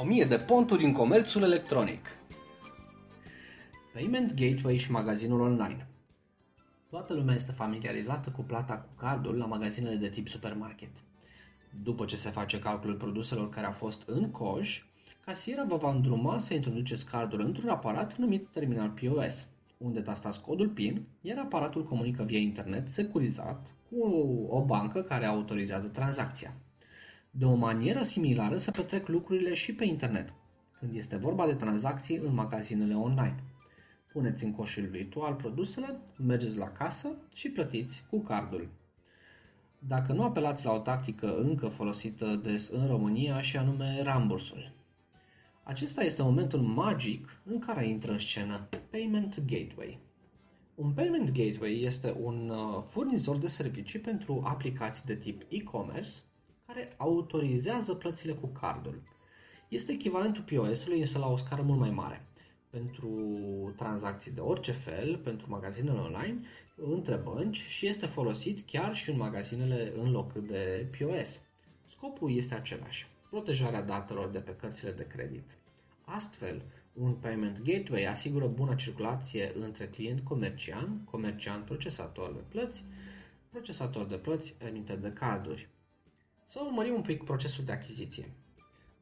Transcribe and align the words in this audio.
1000 0.00 0.24
de 0.24 0.38
ponturi 0.38 0.84
în 0.84 0.92
comerțul 0.92 1.42
electronic. 1.42 2.06
Payment 3.92 4.34
Gateway 4.34 4.76
și 4.76 4.90
magazinul 4.90 5.40
online. 5.40 5.88
Toată 6.90 7.14
lumea 7.14 7.34
este 7.34 7.52
familiarizată 7.52 8.30
cu 8.30 8.42
plata 8.42 8.74
cu 8.74 8.88
cardul 8.96 9.36
la 9.36 9.46
magazinele 9.46 9.94
de 9.94 10.08
tip 10.08 10.28
supermarket. 10.28 10.90
După 11.82 12.04
ce 12.04 12.16
se 12.16 12.30
face 12.30 12.58
calculul 12.58 12.96
produselor 12.96 13.48
care 13.48 13.66
au 13.66 13.72
fost 13.72 14.08
în 14.08 14.30
coș, 14.30 14.82
casiera 15.24 15.64
vă 15.64 15.76
va 15.76 15.90
îndruma 15.90 16.38
să 16.38 16.54
introduceți 16.54 17.06
cardul 17.06 17.40
într-un 17.40 17.68
aparat 17.68 18.16
numit 18.16 18.48
terminal 18.52 18.90
POS, 18.90 19.46
unde 19.78 20.00
tastați 20.00 20.40
codul 20.40 20.68
PIN, 20.68 21.06
iar 21.20 21.38
aparatul 21.38 21.84
comunică 21.84 22.22
via 22.22 22.38
internet 22.38 22.88
securizat 22.88 23.74
cu 23.90 24.04
o 24.48 24.64
bancă 24.64 25.02
care 25.02 25.24
autorizează 25.24 25.88
tranzacția. 25.88 26.52
De 27.32 27.44
o 27.44 27.54
manieră 27.54 28.02
similară 28.02 28.56
se 28.56 28.70
petrec 28.70 29.08
lucrurile 29.08 29.54
și 29.54 29.74
pe 29.74 29.84
internet, 29.84 30.34
când 30.78 30.94
este 30.94 31.16
vorba 31.16 31.46
de 31.46 31.54
tranzacții 31.54 32.16
în 32.16 32.34
magazinele 32.34 32.94
online. 32.94 33.42
Puneți 34.12 34.44
în 34.44 34.52
coșul 34.52 34.86
virtual 34.86 35.34
produsele, 35.34 36.00
mergeți 36.16 36.56
la 36.56 36.68
casă 36.68 37.08
și 37.34 37.50
plătiți 37.50 38.02
cu 38.10 38.22
cardul. 38.22 38.68
Dacă 39.78 40.12
nu 40.12 40.22
apelați 40.22 40.64
la 40.64 40.72
o 40.72 40.78
tactică 40.78 41.36
încă 41.36 41.66
folosită 41.66 42.40
des 42.42 42.68
în 42.68 42.86
România 42.86 43.42
și 43.42 43.56
anume 43.56 44.02
rambursul. 44.02 44.72
Acesta 45.62 46.02
este 46.02 46.22
momentul 46.22 46.60
magic 46.60 47.42
în 47.44 47.58
care 47.58 47.86
intră 47.86 48.12
în 48.12 48.18
scenă 48.18 48.68
Payment 48.90 49.40
Gateway. 49.46 49.98
Un 50.74 50.92
Payment 50.92 51.30
Gateway 51.32 51.80
este 51.80 52.16
un 52.22 52.48
uh, 52.48 52.82
furnizor 52.88 53.36
de 53.36 53.46
servicii 53.46 53.98
pentru 53.98 54.42
aplicații 54.44 55.04
de 55.06 55.16
tip 55.16 55.42
e-commerce 55.48 56.10
care 56.74 56.94
autorizează 56.96 57.94
plățile 57.94 58.32
cu 58.32 58.46
cardul. 58.46 59.02
Este 59.68 59.92
echivalentul 59.92 60.42
POS-ului, 60.42 61.00
însă 61.00 61.18
la 61.18 61.28
o 61.28 61.36
scară 61.36 61.62
mult 61.62 61.78
mai 61.78 61.90
mare. 61.90 62.26
Pentru 62.70 63.10
tranzacții 63.76 64.32
de 64.32 64.40
orice 64.40 64.72
fel, 64.72 65.16
pentru 65.16 65.50
magazinele 65.50 65.98
online, 65.98 66.40
între 66.76 67.16
bănci 67.16 67.56
și 67.56 67.86
este 67.86 68.06
folosit 68.06 68.66
chiar 68.66 68.94
și 68.94 69.10
în 69.10 69.16
magazinele 69.16 69.92
în 69.96 70.10
loc 70.10 70.32
de 70.32 70.90
POS. 70.98 71.40
Scopul 71.84 72.32
este 72.36 72.54
același, 72.54 73.06
protejarea 73.30 73.82
datelor 73.82 74.28
de 74.28 74.38
pe 74.38 74.56
cărțile 74.60 74.90
de 74.92 75.06
credit. 75.06 75.58
Astfel, 76.04 76.62
un 76.92 77.12
payment 77.12 77.62
gateway 77.62 78.04
asigură 78.04 78.46
bună 78.46 78.74
circulație 78.74 79.52
între 79.54 79.86
client 79.88 80.20
comerciant, 80.20 81.04
comerciant 81.04 81.64
procesator 81.64 82.32
de 82.32 82.42
plăți, 82.48 82.84
procesator 83.50 84.06
de 84.06 84.16
plăți, 84.16 84.54
emitent 84.68 85.02
de 85.02 85.12
carduri. 85.12 85.68
Să 86.52 86.60
urmărim 86.64 86.94
un 86.94 87.02
pic 87.02 87.24
procesul 87.24 87.64
de 87.64 87.72
achiziție. 87.72 88.30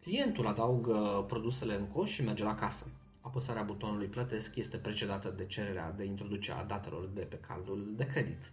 Clientul 0.00 0.46
adaugă 0.46 1.24
produsele 1.28 1.74
în 1.74 1.86
coș 1.86 2.10
și 2.10 2.22
merge 2.22 2.44
la 2.44 2.54
casă. 2.54 2.86
Apăsarea 3.20 3.62
butonului 3.62 4.06
plătesc 4.06 4.56
este 4.56 4.76
precedată 4.76 5.28
de 5.28 5.46
cererea 5.46 5.92
de 5.92 6.04
introducere 6.04 6.58
a 6.58 6.64
datelor 6.64 7.06
de 7.06 7.20
pe 7.20 7.36
cardul 7.36 7.92
de 7.96 8.06
credit. 8.06 8.52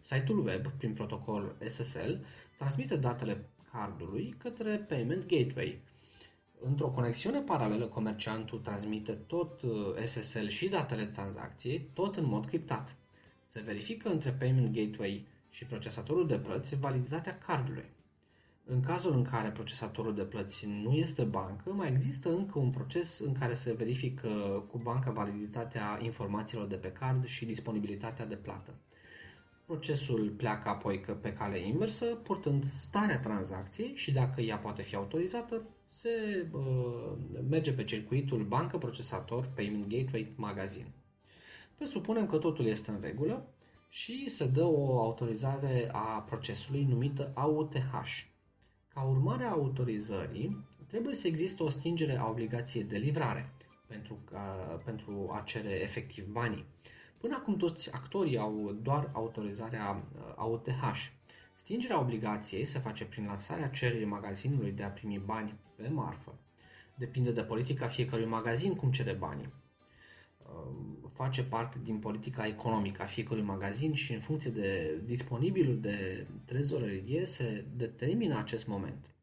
Site-ul 0.00 0.46
web, 0.46 0.66
prin 0.66 0.92
protocol 0.92 1.56
SSL, 1.68 2.12
transmite 2.56 2.96
datele 2.96 3.50
cardului 3.72 4.34
către 4.38 4.76
Payment 4.76 5.26
Gateway. 5.26 5.82
Într-o 6.60 6.90
conexiune 6.90 7.40
paralelă, 7.40 7.86
comerciantul 7.86 8.58
transmite 8.58 9.12
tot 9.12 9.62
uh, 9.62 10.04
SSL 10.04 10.46
și 10.46 10.68
datele 10.68 11.04
tranzacției, 11.04 11.90
tot 11.92 12.16
în 12.16 12.24
mod 12.24 12.46
criptat. 12.46 12.96
Se 13.40 13.60
verifică 13.60 14.08
între 14.08 14.30
Payment 14.30 14.74
Gateway 14.74 15.26
și 15.50 15.64
procesatorul 15.64 16.26
de 16.26 16.38
plăți 16.38 16.76
validitatea 16.76 17.38
cardului. 17.38 18.00
În 18.64 18.80
cazul 18.80 19.12
în 19.12 19.22
care 19.22 19.50
procesatorul 19.50 20.14
de 20.14 20.22
plăți 20.22 20.66
nu 20.66 20.92
este 20.92 21.22
bancă, 21.22 21.72
mai 21.72 21.90
există 21.90 22.28
încă 22.28 22.58
un 22.58 22.70
proces 22.70 23.18
în 23.18 23.32
care 23.32 23.54
se 23.54 23.72
verifică 23.72 24.28
cu 24.70 24.78
banca 24.78 25.10
validitatea 25.10 25.98
informațiilor 26.02 26.66
de 26.66 26.76
pe 26.76 26.92
card 26.92 27.24
și 27.24 27.44
disponibilitatea 27.44 28.26
de 28.26 28.36
plată. 28.36 28.74
Procesul 29.66 30.30
pleacă 30.36 30.68
apoi 30.68 31.00
pe 31.20 31.32
cale 31.32 31.58
inversă, 31.58 32.04
purtând 32.04 32.64
starea 32.72 33.20
tranzacției 33.20 33.92
și 33.94 34.12
dacă 34.12 34.40
ea 34.40 34.56
poate 34.56 34.82
fi 34.82 34.94
autorizată, 34.94 35.68
se 35.84 36.46
uh, 36.52 37.12
merge 37.50 37.72
pe 37.72 37.84
circuitul 37.84 38.44
bancă, 38.44 38.78
procesator, 38.78 39.50
payment 39.54 39.88
gateway, 39.88 40.32
magazin. 40.36 40.86
Presupunem 41.74 42.26
că 42.26 42.36
totul 42.36 42.64
este 42.64 42.90
în 42.90 43.00
regulă 43.00 43.46
și 43.88 44.30
se 44.30 44.46
dă 44.46 44.64
o 44.64 45.00
autorizare 45.00 45.88
a 45.92 46.20
procesului 46.20 46.84
numită 46.84 47.30
AUTH, 47.34 48.30
ca 48.94 49.02
urmare 49.02 49.44
a 49.44 49.50
autorizării, 49.50 50.64
trebuie 50.86 51.14
să 51.14 51.26
existe 51.26 51.62
o 51.62 51.68
stingere 51.68 52.18
a 52.18 52.28
obligației 52.28 52.84
de 52.84 52.96
livrare 52.96 53.52
pentru, 53.86 54.18
ca, 54.30 54.40
pentru 54.84 55.30
a 55.32 55.40
cere 55.40 55.70
efectiv 55.70 56.26
banii. 56.26 56.64
Până 57.18 57.34
acum 57.34 57.56
toți 57.56 57.94
actorii 57.94 58.38
au 58.38 58.76
doar 58.82 59.10
autorizarea 59.12 60.04
AUTH. 60.36 61.10
Stingerea 61.54 62.00
obligației 62.00 62.64
se 62.64 62.78
face 62.78 63.04
prin 63.04 63.24
lansarea 63.26 63.68
cererii 63.68 64.06
magazinului 64.06 64.72
de 64.72 64.82
a 64.82 64.90
primi 64.90 65.18
bani 65.18 65.58
pe 65.76 65.88
marfă. 65.88 66.38
Depinde 66.94 67.32
de 67.32 67.42
politica 67.42 67.86
fiecărui 67.86 68.26
magazin 68.26 68.74
cum 68.74 68.90
cere 68.90 69.12
banii. 69.12 69.52
Um, 70.48 71.10
face 71.12 71.42
parte 71.42 71.78
din 71.82 71.98
politica 71.98 72.46
economică 72.46 73.02
a 73.02 73.06
fiecărui 73.06 73.42
magazin 73.42 73.94
și 73.94 74.12
în 74.12 74.20
funcție 74.20 74.50
de 74.50 75.00
disponibilul 75.04 75.80
de 75.80 76.26
trezorerie 76.44 77.26
se 77.26 77.64
determină 77.76 78.38
acest 78.38 78.66
moment. 78.66 79.14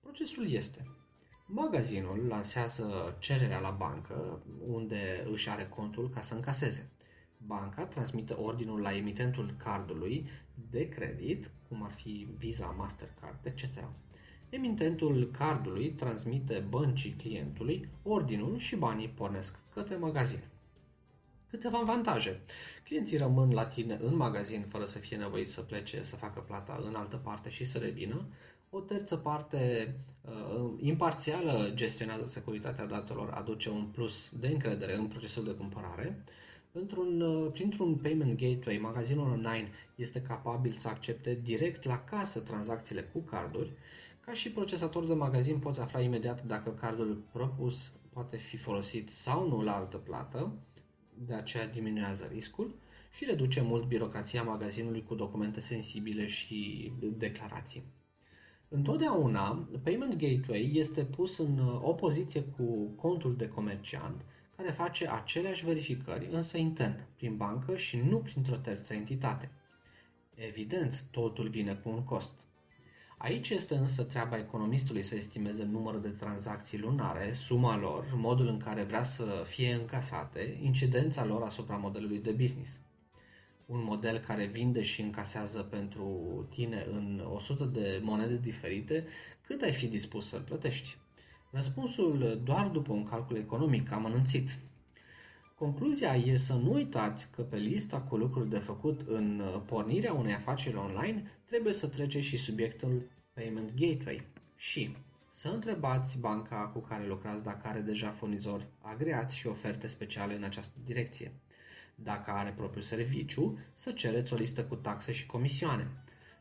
Procesul 0.00 0.50
este 0.50 0.96
Magazinul 1.48 2.26
lansează 2.28 3.16
cererea 3.18 3.58
la 3.58 3.70
bancă 3.70 4.42
unde 4.66 5.26
își 5.30 5.48
are 5.48 5.66
contul 5.66 6.08
ca 6.08 6.20
să 6.20 6.34
încaseze. 6.34 6.90
Banca 7.38 7.84
transmite 7.84 8.32
ordinul 8.32 8.80
la 8.80 8.96
emitentul 8.96 9.50
cardului 9.56 10.28
de 10.70 10.88
credit, 10.88 11.50
cum 11.68 11.82
ar 11.82 11.90
fi 11.90 12.28
Visa, 12.36 12.74
Mastercard, 12.78 13.38
etc. 13.46 13.64
Emitentul 14.48 15.30
cardului 15.32 15.90
transmite 15.90 16.66
băncii 16.68 17.10
clientului 17.10 17.88
ordinul 18.02 18.58
și 18.58 18.76
banii 18.76 19.08
pornesc 19.08 19.58
către 19.74 19.96
magazin. 19.96 20.40
Câteva 21.50 21.78
avantaje. 21.78 22.40
Clienții 22.84 23.18
rămân 23.18 23.50
la 23.52 23.66
tine 23.66 23.98
în 24.02 24.16
magazin 24.16 24.64
fără 24.68 24.84
să 24.84 24.98
fie 24.98 25.16
nevoiți 25.16 25.52
să 25.52 25.60
plece 25.60 26.02
să 26.02 26.16
facă 26.16 26.40
plata 26.40 26.82
în 26.84 26.94
altă 26.94 27.16
parte 27.16 27.50
și 27.50 27.64
să 27.64 27.78
revină. 27.78 28.28
O 28.70 28.80
terță 28.80 29.16
parte 29.16 29.94
uh, 30.22 30.70
imparțială 30.80 31.70
gestionează 31.74 32.24
securitatea 32.24 32.86
datelor, 32.86 33.30
aduce 33.30 33.70
un 33.70 33.84
plus 33.84 34.30
de 34.38 34.48
încredere 34.48 34.96
în 34.96 35.06
procesul 35.06 35.44
de 35.44 35.50
cumpărare. 35.50 36.24
Într-un, 36.72 37.20
uh, 37.20 37.52
printr-un 37.52 37.94
payment 37.94 38.38
gateway, 38.40 38.78
magazinul 38.78 39.30
online 39.30 39.70
este 39.94 40.22
capabil 40.22 40.72
să 40.72 40.88
accepte 40.88 41.38
direct 41.42 41.84
la 41.84 42.04
casă 42.04 42.40
tranzacțiile 42.40 43.02
cu 43.02 43.18
carduri. 43.18 43.72
Ca 44.20 44.32
și 44.32 44.50
procesator 44.50 45.06
de 45.06 45.14
magazin 45.14 45.58
poți 45.58 45.80
afla 45.80 46.00
imediat 46.00 46.42
dacă 46.42 46.70
cardul 46.70 47.22
propus 47.32 47.90
poate 48.12 48.36
fi 48.36 48.56
folosit 48.56 49.10
sau 49.10 49.48
nu 49.48 49.62
la 49.62 49.76
altă 49.76 49.96
plată 49.96 50.52
de 51.18 51.34
aceea 51.34 51.66
diminuează 51.66 52.28
riscul 52.32 52.78
și 53.10 53.24
reduce 53.24 53.60
mult 53.60 53.86
birocrația 53.86 54.42
magazinului 54.42 55.02
cu 55.02 55.14
documente 55.14 55.60
sensibile 55.60 56.26
și 56.26 56.92
declarații. 57.16 57.82
Întotdeauna, 58.68 59.68
Payment 59.82 60.16
Gateway 60.16 60.70
este 60.74 61.04
pus 61.04 61.38
în 61.38 61.58
uh, 61.58 61.80
opoziție 61.82 62.42
cu 62.42 62.88
contul 62.88 63.36
de 63.36 63.48
comerciant, 63.48 64.24
care 64.56 64.70
face 64.70 65.08
aceleași 65.08 65.64
verificări, 65.64 66.28
însă 66.30 66.56
intern, 66.58 67.06
prin 67.16 67.36
bancă 67.36 67.76
și 67.76 67.96
nu 67.96 68.18
printr-o 68.18 68.56
terță 68.56 68.94
entitate. 68.94 69.50
Evident, 70.34 71.04
totul 71.10 71.48
vine 71.48 71.74
cu 71.74 71.88
un 71.88 72.02
cost. 72.02 72.46
Aici 73.18 73.50
este 73.50 73.74
însă 73.74 74.02
treaba 74.02 74.38
economistului 74.38 75.02
să 75.02 75.14
estimeze 75.14 75.64
numărul 75.64 76.00
de 76.00 76.08
tranzacții 76.08 76.78
lunare, 76.78 77.32
suma 77.32 77.76
lor, 77.76 78.12
modul 78.14 78.48
în 78.48 78.58
care 78.58 78.82
vrea 78.82 79.02
să 79.02 79.42
fie 79.46 79.74
încasate, 79.74 80.58
incidența 80.62 81.24
lor 81.24 81.42
asupra 81.42 81.76
modelului 81.76 82.18
de 82.18 82.30
business. 82.30 82.80
Un 83.66 83.84
model 83.84 84.18
care 84.18 84.44
vinde 84.44 84.82
și 84.82 85.00
încasează 85.00 85.62
pentru 85.62 86.08
tine 86.48 86.86
în 86.92 87.26
100 87.34 87.64
de 87.64 88.00
monede 88.02 88.36
diferite, 88.36 89.04
cât 89.46 89.62
ai 89.62 89.72
fi 89.72 89.86
dispus 89.86 90.28
să 90.28 90.36
plătești? 90.38 90.96
Răspunsul 91.50 92.40
doar 92.44 92.68
după 92.68 92.92
un 92.92 93.04
calcul 93.04 93.36
economic 93.36 93.92
amănunțit. 93.92 94.58
Concluzia 95.58 96.14
e 96.14 96.36
să 96.36 96.52
nu 96.52 96.72
uitați 96.72 97.30
că 97.30 97.42
pe 97.42 97.56
lista 97.56 98.00
cu 98.00 98.16
lucruri 98.16 98.48
de 98.48 98.58
făcut 98.58 99.00
în 99.06 99.42
pornirea 99.66 100.12
unei 100.12 100.34
afaceri 100.34 100.76
online 100.76 101.30
trebuie 101.48 101.72
să 101.72 101.86
trece 101.86 102.20
și 102.20 102.36
subiectul 102.36 103.10
Payment 103.32 103.74
Gateway 103.74 104.26
și 104.56 104.96
să 105.28 105.48
întrebați 105.48 106.18
banca 106.18 106.70
cu 106.72 106.78
care 106.78 107.06
lucrați 107.06 107.42
dacă 107.42 107.68
are 107.68 107.80
deja 107.80 108.08
furnizori 108.08 108.68
agreați 108.80 109.36
și 109.36 109.46
oferte 109.46 109.86
speciale 109.86 110.36
în 110.36 110.42
această 110.42 110.78
direcție. 110.84 111.32
Dacă 111.94 112.30
are 112.30 112.52
propriul 112.56 112.84
serviciu, 112.84 113.58
să 113.72 113.90
cereți 113.90 114.32
o 114.32 114.36
listă 114.36 114.64
cu 114.64 114.74
taxe 114.74 115.12
și 115.12 115.26
comisioane. 115.26 115.90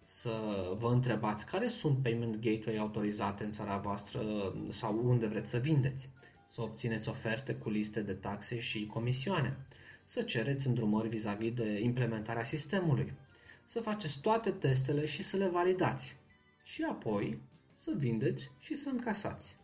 să 0.04 0.32
vă 0.78 0.88
întrebați 0.88 1.46
care 1.46 1.68
sunt 1.68 1.98
payment 2.04 2.36
gateway 2.36 2.78
autorizate 2.78 3.44
în 3.44 3.52
țara 3.52 3.78
voastră 3.78 4.22
sau 4.70 5.02
unde 5.04 5.28
vreți 5.28 5.50
să 5.50 5.58
vindeți, 5.58 6.10
să 6.56 6.62
obțineți 6.62 7.10
oferte 7.10 7.54
cu 7.54 7.70
liste 7.70 8.02
de 8.02 8.14
taxe 8.14 8.60
și 8.60 8.86
comisioane, 8.86 9.58
să 10.04 10.22
cereți 10.22 10.68
îndrumări 10.68 11.08
vis-a-vis 11.08 11.54
de 11.54 11.80
implementarea 11.80 12.44
sistemului, 12.44 13.14
să 13.66 13.82
faceți 13.82 14.22
toate 14.22 14.52
testele 14.52 15.06
și 15.06 15.24
să 15.24 15.38
le 15.38 15.48
validați 15.48 16.16
și 16.64 16.84
apoi 16.84 17.42
să 17.74 17.94
vindeți 17.98 18.52
și 18.60 18.76
să 18.76 18.90
încasați. 18.90 19.56